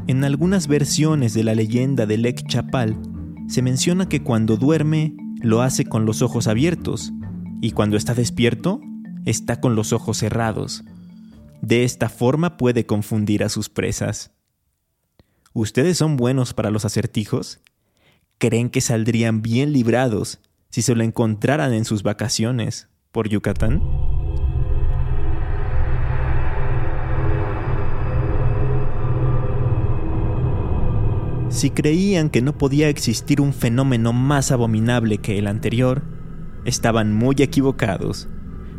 En 0.08 0.24
algunas 0.24 0.68
versiones 0.68 1.34
de 1.34 1.44
la 1.44 1.56
leyenda 1.56 2.06
de 2.06 2.18
Lek 2.18 2.48
Chapal 2.48 2.98
se 3.48 3.62
menciona 3.62 4.08
que 4.08 4.22
cuando 4.22 4.56
duerme 4.56 5.14
lo 5.42 5.62
hace 5.62 5.86
con 5.86 6.06
los 6.06 6.22
ojos 6.22 6.48
abiertos 6.48 7.12
y 7.62 7.72
cuando 7.72 7.98
está 7.98 8.14
despierto 8.14 8.82
está 9.26 9.60
con 9.60 9.76
los 9.76 9.94
ojos 9.94 10.18
cerrados. 10.18 10.84
De 11.62 11.84
esta 11.84 12.10
forma 12.10 12.58
puede 12.58 12.86
confundir 12.86 13.44
a 13.44 13.50
sus 13.50 13.70
presas. 13.70 14.32
¿Ustedes 15.54 15.98
son 15.98 16.16
buenos 16.16 16.54
para 16.54 16.72
los 16.72 16.86
acertijos? 16.86 17.60
¿Creen 18.38 18.70
que 18.70 18.82
saldrían 18.82 19.42
bien 19.42 19.74
librados 19.74 20.40
si 20.70 20.82
se 20.82 20.96
lo 20.96 21.04
encontraran 21.04 21.74
en 21.74 21.86
sus 21.86 22.04
vacaciones 22.04 22.88
por 23.12 23.28
Yucatán? 23.28 24.19
Si 31.60 31.72
creían 31.72 32.30
que 32.30 32.42
no 32.42 32.58
podía 32.58 32.88
existir 32.88 33.42
un 33.42 33.52
fenómeno 33.52 34.14
más 34.14 34.54
abominable 34.54 35.18
que 35.18 35.38
el 35.38 35.46
anterior, 35.46 36.04
estaban 36.64 37.14
muy 37.14 37.36
equivocados, 37.40 38.30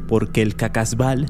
porque 0.08 0.40
el 0.40 0.56
cacasbal 0.56 1.26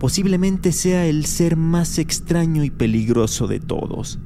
posiblemente 0.00 0.72
sea 0.72 1.04
el 1.04 1.26
ser 1.26 1.56
más 1.56 1.98
extraño 1.98 2.64
y 2.64 2.70
peligroso 2.70 3.46
de 3.48 3.60
todos. 3.60 4.18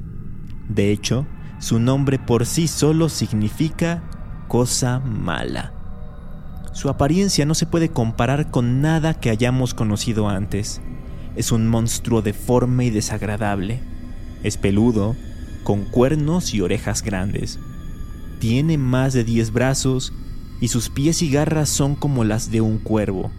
De 0.69 0.93
hecho, 0.93 1.27
su 1.59 1.81
nombre 1.81 2.21
por 2.21 2.47
sí 2.47 2.69
solo 2.69 3.09
significa 3.09 4.05
cosa 4.47 5.01
mala. 5.01 5.73
Su 6.75 6.91
apariencia 6.91 7.45
no 7.45 7.57
se 7.57 7.67
puede 7.67 7.89
comparar 7.89 8.53
con 8.53 8.81
nada 8.81 9.15
que 9.15 9.31
hayamos 9.31 9.75
conocido 9.75 10.29
antes. 10.29 10.81
Es 11.35 11.51
un 11.51 11.67
monstruo 11.67 12.23
deforme 12.23 12.85
y 12.85 12.91
desagradable. 12.91 13.81
Es 14.45 14.57
peludo, 14.57 15.17
con 15.65 15.85
cuernos 15.85 16.55
y 16.55 16.61
orejas 16.61 17.03
grandes. 17.03 17.59
Tiene 18.39 18.79
más 18.79 19.13
de 19.13 19.25
10 19.25 19.53
brazos 19.53 20.13
y 20.61 20.69
sus 20.69 20.91
pies 20.91 21.23
y 21.23 21.31
garras 21.31 21.69
son 21.69 21.95
como 21.95 22.25
las 22.25 22.51
de 22.51 22.61
un 22.61 22.79
cuervo. 22.79 23.31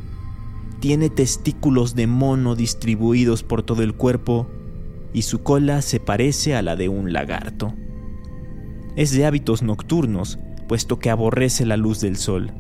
Tiene 0.80 1.10
testículos 1.10 1.96
de 1.96 2.08
mono 2.08 2.56
distribuidos 2.56 3.44
por 3.44 3.64
todo 3.64 3.84
el 3.84 3.94
cuerpo 3.94 4.48
y 5.14 5.24
su 5.24 5.42
cola 5.42 5.82
se 5.82 6.00
parece 6.00 6.56
a 6.56 6.62
la 6.62 6.76
de 6.76 6.90
un 6.90 7.12
lagarto. 7.12 7.74
Es 8.96 9.12
de 9.12 9.26
hábitos 9.26 9.62
nocturnos, 9.62 10.40
puesto 10.68 11.00
que 11.00 11.10
aborrece 11.10 11.66
la 11.66 11.78
luz 11.78 12.00
del 12.00 12.18
sol. 12.18 12.52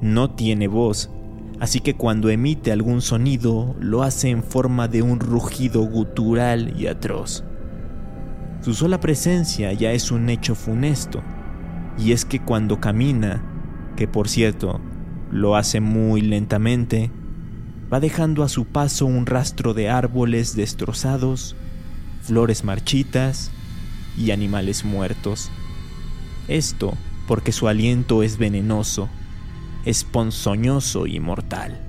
No 0.00 0.30
tiene 0.30 0.68
voz, 0.68 1.10
así 1.58 1.80
que 1.80 1.94
cuando 1.94 2.30
emite 2.30 2.72
algún 2.72 3.02
sonido 3.02 3.74
lo 3.80 4.02
hace 4.02 4.30
en 4.30 4.42
forma 4.42 4.88
de 4.88 5.02
un 5.02 5.20
rugido 5.20 5.82
gutural 5.82 6.74
y 6.78 6.86
atroz. 6.86 7.44
Su 8.62 8.74
sola 8.74 9.00
presencia 9.00 9.72
ya 9.72 9.92
es 9.92 10.10
un 10.10 10.28
hecho 10.28 10.54
funesto, 10.54 11.22
y 11.98 12.12
es 12.12 12.26
que 12.26 12.40
cuando 12.40 12.78
camina, 12.78 13.42
que 13.96 14.06
por 14.06 14.28
cierto 14.28 14.80
lo 15.30 15.56
hace 15.56 15.80
muy 15.80 16.20
lentamente, 16.20 17.10
va 17.92 18.00
dejando 18.00 18.42
a 18.42 18.48
su 18.48 18.66
paso 18.66 19.06
un 19.06 19.24
rastro 19.24 19.72
de 19.72 19.88
árboles 19.88 20.54
destrozados, 20.56 21.56
flores 22.20 22.62
marchitas 22.62 23.50
y 24.18 24.30
animales 24.30 24.84
muertos. 24.84 25.50
Esto 26.46 26.92
porque 27.26 27.52
su 27.52 27.66
aliento 27.66 28.22
es 28.22 28.36
venenoso, 28.36 29.08
es 29.86 30.04
ponzoñoso 30.04 31.06
y 31.06 31.18
mortal. 31.18 31.80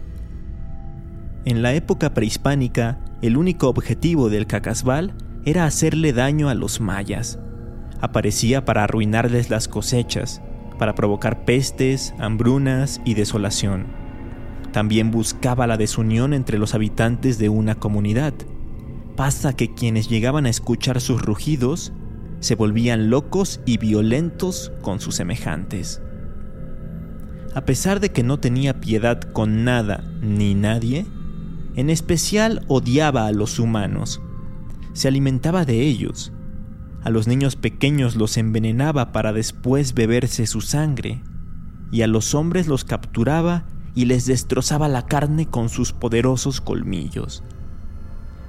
En 1.43 1.61
la 1.61 1.73
época 1.73 2.13
prehispánica, 2.13 2.99
el 3.21 3.35
único 3.35 3.67
objetivo 3.67 4.29
del 4.29 4.47
cacasbal 4.47 5.13
era 5.45 5.65
hacerle 5.65 6.13
daño 6.13 6.49
a 6.49 6.55
los 6.55 6.81
mayas. 6.81 7.39
Aparecía 7.99 8.65
para 8.65 8.83
arruinarles 8.83 9.49
las 9.49 9.67
cosechas, 9.67 10.41
para 10.77 10.95
provocar 10.95 11.45
pestes, 11.45 12.13
hambrunas 12.19 13.01
y 13.05 13.13
desolación. 13.13 13.87
También 14.71 15.11
buscaba 15.11 15.67
la 15.67 15.77
desunión 15.77 16.33
entre 16.33 16.57
los 16.57 16.73
habitantes 16.75 17.37
de 17.37 17.49
una 17.49 17.75
comunidad. 17.75 18.33
Pasa 19.15 19.53
que 19.53 19.73
quienes 19.73 20.09
llegaban 20.09 20.45
a 20.45 20.49
escuchar 20.49 21.01
sus 21.01 21.21
rugidos 21.21 21.93
se 22.39 22.55
volvían 22.55 23.09
locos 23.09 23.59
y 23.65 23.77
violentos 23.77 24.71
con 24.81 24.99
sus 24.99 25.15
semejantes. 25.15 26.01
A 27.53 27.65
pesar 27.65 27.99
de 27.99 28.09
que 28.09 28.23
no 28.23 28.39
tenía 28.39 28.79
piedad 28.79 29.19
con 29.19 29.63
nada 29.63 30.03
ni 30.21 30.55
nadie, 30.55 31.05
en 31.75 31.89
especial 31.89 32.63
odiaba 32.67 33.27
a 33.27 33.31
los 33.31 33.59
humanos. 33.59 34.21
Se 34.93 35.07
alimentaba 35.07 35.65
de 35.65 35.81
ellos. 35.81 36.31
A 37.03 37.09
los 37.09 37.27
niños 37.27 37.55
pequeños 37.55 38.15
los 38.15 38.37
envenenaba 38.37 39.11
para 39.11 39.33
después 39.33 39.93
beberse 39.93 40.45
su 40.45 40.61
sangre, 40.61 41.23
y 41.91 42.03
a 42.03 42.07
los 42.07 42.35
hombres 42.35 42.67
los 42.67 42.83
capturaba 42.83 43.65
y 43.95 44.05
les 44.05 44.25
destrozaba 44.25 44.87
la 44.87 45.05
carne 45.05 45.47
con 45.47 45.69
sus 45.69 45.93
poderosos 45.93 46.61
colmillos. 46.61 47.43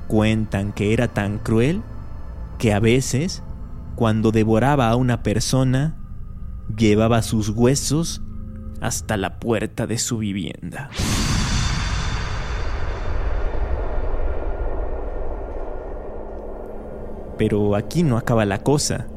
Cuentan 0.07 0.73
que 0.73 0.93
era 0.93 1.09
tan 1.09 1.39
cruel 1.39 1.83
que 2.59 2.73
a 2.73 2.81
veces, 2.81 3.43
cuando 3.97 4.31
devoraba 4.31 4.89
a 4.89 4.97
una 4.97 5.23
persona, 5.23 5.97
llevaba 6.77 7.23
sus 7.23 7.49
huesos 7.49 8.23
hasta 8.81 9.17
la 9.17 9.39
puerta 9.39 9.87
de 9.87 9.99
su 9.99 10.19
vivienda. 10.19 10.91
Pero 17.43 17.75
aquí 17.75 18.05
no 18.05 18.19
acaba 18.19 18.45
la 18.45 18.63
cosa. 18.63 19.09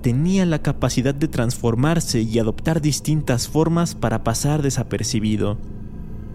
Tenía 0.00 0.46
la 0.46 0.62
capacidad 0.62 1.14
de 1.14 1.28
transformarse 1.28 2.22
y 2.22 2.38
adoptar 2.38 2.80
distintas 2.80 3.46
formas 3.46 3.94
para 3.94 4.24
pasar 4.24 4.62
desapercibido. 4.62 5.58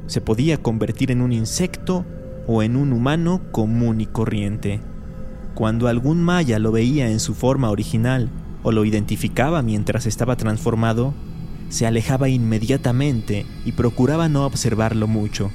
Se 0.06 0.22
podía 0.22 0.62
convertir 0.62 1.10
en 1.10 1.22
un 1.22 1.34
insecto 1.34 2.06
o 2.46 2.62
en 2.62 2.76
un 2.76 2.94
humano 2.94 3.42
común 3.52 4.00
y 4.00 4.06
corriente. 4.06 4.80
Cuando 5.56 5.88
algún 5.88 6.22
maya 6.22 6.60
lo 6.60 6.72
veía 6.72 7.10
en 7.10 7.20
su 7.20 7.34
forma 7.34 7.72
original 7.72 8.30
o 8.62 8.72
lo 8.72 8.86
identificaba 8.86 9.64
mientras 9.64 10.06
estaba 10.06 10.36
transformado, 10.36 11.16
se 11.70 11.88
alejaba 11.88 12.30
inmediatamente 12.30 13.48
y 13.66 13.72
procuraba 13.72 14.30
no 14.30 14.46
observarlo 14.46 15.08
mucho, 15.08 15.50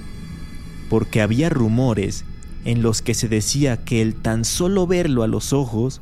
porque 0.91 1.23
había 1.23 1.51
rumores 1.51 2.25
en 2.65 2.83
los 2.83 3.03
que 3.03 3.15
se 3.15 3.29
decía 3.29 3.85
que 3.85 4.03
el 4.03 4.15
tan 4.15 4.45
solo 4.45 4.87
verlo 4.87 5.23
a 5.23 5.29
los 5.29 5.53
ojos 5.53 6.01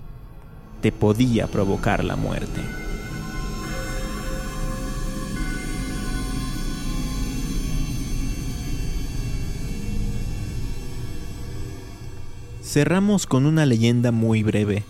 te 0.80 0.92
podía 0.92 1.46
provocar 1.46 2.04
la 2.04 2.16
muerte. 2.16 2.60
Cerramos 12.62 13.26
con 13.26 13.46
una 13.46 13.66
leyenda 13.66 14.12
muy 14.12 14.44
breve. 14.44 14.84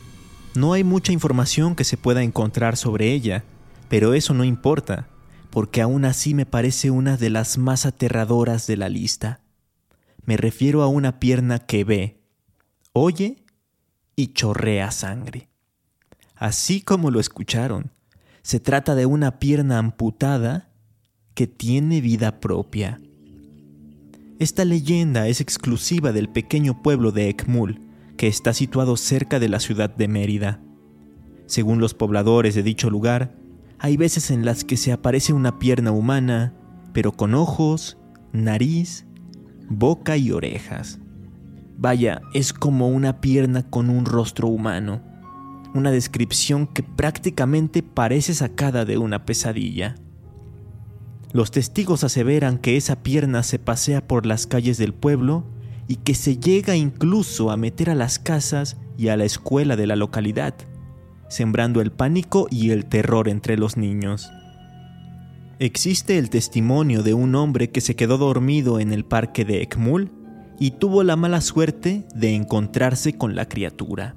No 0.55 0.75
hay 0.75 0.85
mucha 0.85 1.13
información 1.13 1.75
que 1.75 1.85
se 1.85 1.97
pueda 1.97 2.23
encontrar 2.23 2.77
sobre 2.77 3.13
ella, 3.13 3.43
pero 3.89 4.13
eso 4.13 4.35
no 4.35 4.45
importa, 4.45 5.07
porque 5.49 5.81
aún 5.81 6.05
así 6.05 6.35
me 6.35 6.45
parece 6.45 6.91
una 6.91 7.17
de 7.17 7.31
las 7.31 7.57
más 7.57 7.87
aterradoras 7.87 8.67
de 8.67 8.77
la 8.77 8.91
lista. 8.91 9.41
Me 10.25 10.37
refiero 10.37 10.83
a 10.83 10.89
una 10.89 11.19
pierna 11.19 11.59
que 11.59 11.85
ve, 11.85 12.21
oye 12.93 13.45
y 14.17 14.29
chorrea 14.29 14.91
sangre. 14.91 15.49
Así 16.37 16.81
como 16.81 17.11
lo 17.11 17.21
escucharon, 17.21 17.91
se 18.43 18.61
trata 18.61 18.95
de 18.95 19.07
una 19.07 19.39
pierna 19.39 19.79
amputada 19.79 20.71
que 21.35 21.47
tiene 21.47 22.01
vida 22.01 22.41
propia. 22.41 23.01
Esta 24.39 24.65
leyenda 24.65 25.29
es 25.29 25.41
exclusiva 25.41 26.13
del 26.13 26.31
pequeño 26.31 26.83
pueblo 26.83 27.13
de 27.13 27.29
Ekmul, 27.29 27.81
que 28.17 28.27
está 28.27 28.55
situado 28.55 28.97
cerca 28.97 29.39
de 29.39 29.49
la 29.49 29.61
ciudad 29.61 29.95
de 29.95 30.09
Mérida. 30.09 30.63
Según 31.47 31.79
los 31.79 31.95
pobladores 31.95 32.55
de 32.55 32.63
dicho 32.63 32.89
lugar, 32.89 33.37
hay 33.79 33.97
veces 33.97 34.31
en 34.31 34.45
las 34.45 34.65
que 34.65 34.77
se 34.77 34.93
aparece 34.93 35.33
una 35.33 35.59
pierna 35.59 35.91
humana, 35.91 36.55
pero 36.93 37.13
con 37.13 37.35
ojos, 37.35 37.99
nariz, 38.33 39.07
boca 39.71 40.19
y 40.19 40.31
orejas. 40.31 40.99
Vaya, 41.79 42.21
es 42.35 42.53
como 42.53 42.89
una 42.89 43.23
pierna 43.23 43.63
con 43.63 43.89
un 43.89 44.05
rostro 44.05 44.49
humano, 44.49 45.01
una 45.73 45.91
descripción 45.91 46.67
que 46.67 46.83
prácticamente 46.83 47.83
parece 47.83 48.35
sacada 48.35 48.85
de 48.85 48.99
una 48.99 49.25
pesadilla. 49.25 49.95
Los 51.33 51.51
testigos 51.51 52.05
aseveran 52.05 52.59
que 52.59 52.77
esa 52.77 53.03
pierna 53.03 53.43
se 53.43 53.59
pasea 53.59 54.07
por 54.07 54.27
las 54.27 54.47
calles 54.47 54.77
del 54.77 54.93
pueblo 54.93 55.47
y 55.89 55.97
que 55.97 56.15
se 56.15 56.37
llega 56.37 56.77
incluso 56.77 57.51
a 57.51 57.57
meter 57.57 57.89
a 57.89 57.95
las 57.95 58.19
casas 58.19 58.77
y 58.99 59.09
a 59.09 59.17
la 59.17 59.25
escuela 59.25 59.77
de 59.77 59.87
la 59.87 59.97
localidad 59.97 60.55
sembrando 61.31 61.81
el 61.81 61.93
pánico 61.93 62.49
y 62.51 62.71
el 62.71 62.85
terror 62.85 63.29
entre 63.29 63.57
los 63.57 63.77
niños. 63.77 64.31
Existe 65.63 66.17
el 66.17 66.31
testimonio 66.31 67.03
de 67.03 67.13
un 67.13 67.35
hombre 67.35 67.69
que 67.69 67.83
se 67.83 67.95
quedó 67.95 68.17
dormido 68.17 68.81
en 68.81 68.95
el 68.95 69.05
parque 69.05 69.45
de 69.45 69.61
Ekmul 69.61 70.11
y 70.59 70.71
tuvo 70.71 71.03
la 71.03 71.17
mala 71.17 71.43
suerte 71.43 72.07
de 72.15 72.35
encontrarse 72.35 73.19
con 73.19 73.35
la 73.35 73.47
criatura. 73.47 74.17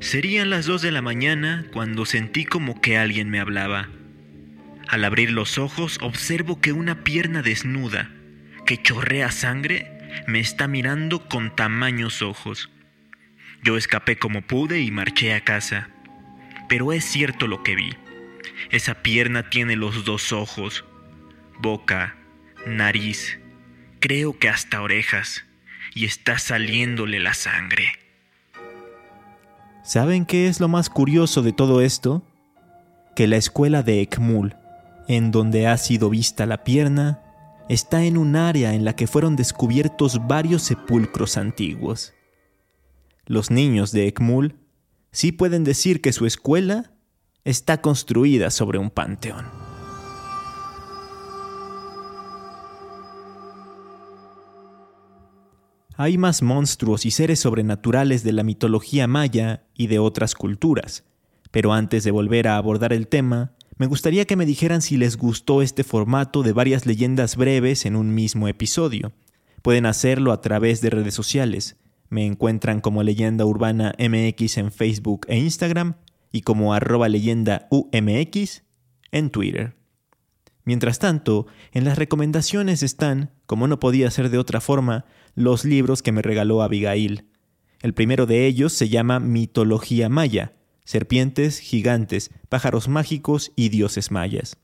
Serían 0.00 0.50
las 0.50 0.66
dos 0.66 0.82
de 0.82 0.90
la 0.90 1.00
mañana 1.00 1.66
cuando 1.72 2.06
sentí 2.06 2.44
como 2.44 2.80
que 2.80 2.98
alguien 2.98 3.30
me 3.30 3.38
hablaba. 3.38 3.88
Al 4.88 5.04
abrir 5.04 5.30
los 5.30 5.58
ojos 5.58 6.00
observo 6.02 6.60
que 6.60 6.72
una 6.72 7.04
pierna 7.04 7.40
desnuda, 7.42 8.10
que 8.66 8.82
chorrea 8.82 9.30
sangre, 9.30 9.96
me 10.26 10.40
está 10.40 10.66
mirando 10.66 11.28
con 11.28 11.54
tamaños 11.54 12.20
ojos. 12.20 12.68
Yo 13.62 13.76
escapé 13.76 14.16
como 14.18 14.42
pude 14.42 14.80
y 14.80 14.90
marché 14.90 15.34
a 15.34 15.44
casa. 15.44 15.88
Pero 16.68 16.92
es 16.92 17.04
cierto 17.04 17.46
lo 17.46 17.62
que 17.62 17.76
vi. 17.76 17.90
Esa 18.70 19.02
pierna 19.02 19.50
tiene 19.50 19.76
los 19.76 20.04
dos 20.04 20.32
ojos, 20.32 20.84
boca, 21.60 22.16
nariz, 22.66 23.38
creo 24.00 24.38
que 24.38 24.48
hasta 24.48 24.82
orejas, 24.82 25.44
y 25.94 26.04
está 26.04 26.38
saliéndole 26.38 27.20
la 27.20 27.34
sangre. 27.34 27.84
¿Saben 29.82 30.24
qué 30.24 30.48
es 30.48 30.60
lo 30.60 30.68
más 30.68 30.88
curioso 30.88 31.42
de 31.42 31.52
todo 31.52 31.82
esto? 31.82 32.26
Que 33.14 33.26
la 33.26 33.36
escuela 33.36 33.82
de 33.82 34.00
Ekmul, 34.00 34.56
en 35.08 35.30
donde 35.30 35.66
ha 35.66 35.76
sido 35.76 36.08
vista 36.08 36.46
la 36.46 36.64
pierna, 36.64 37.20
está 37.68 38.04
en 38.04 38.16
un 38.16 38.34
área 38.34 38.74
en 38.74 38.84
la 38.84 38.96
que 38.96 39.06
fueron 39.06 39.36
descubiertos 39.36 40.26
varios 40.26 40.62
sepulcros 40.62 41.36
antiguos. 41.36 42.14
Los 43.26 43.50
niños 43.50 43.92
de 43.92 44.08
Ekmul 44.08 44.56
sí 45.12 45.32
pueden 45.32 45.64
decir 45.64 46.00
que 46.00 46.12
su 46.12 46.24
escuela 46.24 46.93
está 47.44 47.82
construida 47.82 48.50
sobre 48.50 48.78
un 48.78 48.90
panteón. 48.90 49.44
Hay 55.96 56.18
más 56.18 56.42
monstruos 56.42 57.06
y 57.06 57.10
seres 57.10 57.40
sobrenaturales 57.40 58.24
de 58.24 58.32
la 58.32 58.42
mitología 58.42 59.06
maya 59.06 59.64
y 59.76 59.86
de 59.86 60.00
otras 60.00 60.34
culturas, 60.34 61.04
pero 61.52 61.72
antes 61.72 62.02
de 62.02 62.10
volver 62.10 62.48
a 62.48 62.56
abordar 62.56 62.92
el 62.92 63.06
tema, 63.06 63.52
me 63.76 63.86
gustaría 63.86 64.24
que 64.24 64.36
me 64.36 64.46
dijeran 64.46 64.82
si 64.82 64.96
les 64.96 65.16
gustó 65.16 65.62
este 65.62 65.84
formato 65.84 66.42
de 66.42 66.52
varias 66.52 66.86
leyendas 66.86 67.36
breves 67.36 67.86
en 67.86 67.94
un 67.94 68.12
mismo 68.14 68.48
episodio. 68.48 69.12
Pueden 69.62 69.86
hacerlo 69.86 70.32
a 70.32 70.40
través 70.40 70.80
de 70.80 70.90
redes 70.90 71.14
sociales. 71.14 71.76
Me 72.08 72.26
encuentran 72.26 72.80
como 72.80 73.02
Leyenda 73.02 73.44
Urbana 73.44 73.94
MX 73.98 74.58
en 74.58 74.72
Facebook 74.72 75.26
e 75.28 75.38
Instagram 75.38 75.94
y 76.34 76.40
como 76.40 76.74
arroba 76.74 77.08
leyenda 77.08 77.68
UMX 77.70 78.64
en 79.12 79.30
Twitter. 79.30 79.76
Mientras 80.64 80.98
tanto, 80.98 81.46
en 81.70 81.84
las 81.84 81.96
recomendaciones 81.96 82.82
están, 82.82 83.30
como 83.46 83.68
no 83.68 83.78
podía 83.78 84.10
ser 84.10 84.30
de 84.30 84.38
otra 84.38 84.60
forma, 84.60 85.04
los 85.36 85.64
libros 85.64 86.02
que 86.02 86.10
me 86.10 86.22
regaló 86.22 86.62
Abigail. 86.62 87.28
El 87.82 87.94
primero 87.94 88.26
de 88.26 88.46
ellos 88.46 88.72
se 88.72 88.88
llama 88.88 89.20
Mitología 89.20 90.08
Maya, 90.08 90.54
Serpientes, 90.84 91.60
Gigantes, 91.60 92.32
Pájaros 92.48 92.88
Mágicos 92.88 93.52
y 93.54 93.68
Dioses 93.68 94.10
Mayas. 94.10 94.56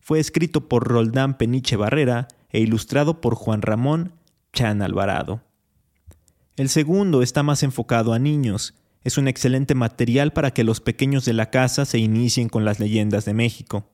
Fue 0.00 0.20
escrito 0.20 0.68
por 0.68 0.86
Roldán 0.86 1.38
Peniche 1.38 1.76
Barrera 1.76 2.28
e 2.50 2.60
ilustrado 2.60 3.22
por 3.22 3.36
Juan 3.36 3.62
Ramón 3.62 4.12
Chan 4.52 4.82
Alvarado. 4.82 5.40
El 6.56 6.68
segundo 6.68 7.22
está 7.22 7.42
más 7.42 7.62
enfocado 7.62 8.12
a 8.12 8.18
niños. 8.18 8.74
Es 9.06 9.18
un 9.18 9.28
excelente 9.28 9.76
material 9.76 10.32
para 10.32 10.52
que 10.52 10.64
los 10.64 10.80
pequeños 10.80 11.24
de 11.24 11.32
la 11.32 11.48
casa 11.48 11.84
se 11.84 11.98
inicien 11.98 12.48
con 12.48 12.64
las 12.64 12.80
leyendas 12.80 13.24
de 13.24 13.34
México. 13.34 13.88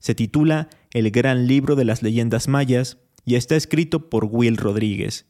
Se 0.00 0.16
titula 0.16 0.68
El 0.92 1.12
Gran 1.12 1.46
Libro 1.46 1.76
de 1.76 1.84
las 1.84 2.02
Leyendas 2.02 2.48
Mayas 2.48 2.98
y 3.24 3.36
está 3.36 3.54
escrito 3.54 4.10
por 4.10 4.24
Will 4.24 4.56
Rodríguez. 4.56 5.26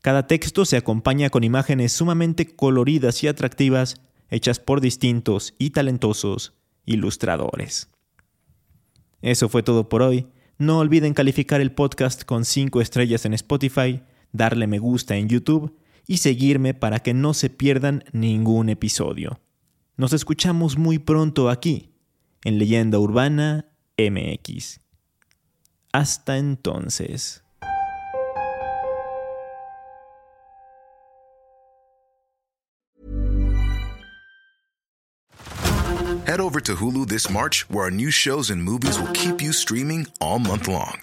Cada 0.00 0.26
texto 0.26 0.64
se 0.64 0.78
acompaña 0.78 1.28
con 1.28 1.44
imágenes 1.44 1.92
sumamente 1.92 2.56
coloridas 2.56 3.22
y 3.22 3.28
atractivas 3.28 4.00
hechas 4.30 4.60
por 4.60 4.80
distintos 4.80 5.52
y 5.58 5.72
talentosos 5.72 6.54
ilustradores. 6.86 7.90
Eso 9.20 9.50
fue 9.50 9.62
todo 9.62 9.90
por 9.90 10.00
hoy. 10.00 10.26
No 10.56 10.78
olviden 10.78 11.12
calificar 11.12 11.60
el 11.60 11.72
podcast 11.72 12.24
con 12.24 12.46
5 12.46 12.80
estrellas 12.80 13.26
en 13.26 13.34
Spotify, 13.34 14.00
darle 14.32 14.66
me 14.66 14.78
gusta 14.78 15.18
en 15.18 15.28
YouTube 15.28 15.76
y 16.10 16.16
seguirme 16.16 16.74
para 16.74 16.98
que 16.98 17.14
no 17.14 17.34
se 17.34 17.50
pierdan 17.50 18.02
ningún 18.10 18.68
episodio. 18.68 19.38
Nos 19.96 20.12
escuchamos 20.12 20.76
muy 20.76 20.98
pronto 20.98 21.48
aquí, 21.48 21.94
en 22.42 22.58
Leyenda 22.58 22.98
Urbana 22.98 23.66
MX. 23.96 24.80
Hasta 25.92 26.36
entonces. 26.36 27.44
Head 36.26 36.40
over 36.40 36.60
to 36.60 36.74
Hulu 36.74 37.06
this 37.06 37.30
March, 37.30 37.64
where 37.70 37.84
our 37.84 37.90
new 37.92 38.10
shows 38.10 38.50
and 38.50 38.64
movies 38.64 38.98
will 38.98 39.12
keep 39.12 39.40
you 39.40 39.52
streaming 39.52 40.08
all 40.20 40.40
month 40.40 40.66
long. 40.66 41.02